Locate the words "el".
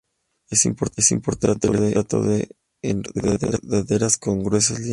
1.67-1.75